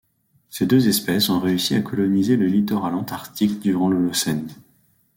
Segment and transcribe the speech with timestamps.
[0.49, 4.47] Ces deux espèces ont réussi à coloniser le littoral antarctique durant l'Holocène.